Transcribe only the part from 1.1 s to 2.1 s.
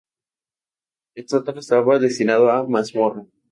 El sótano estaba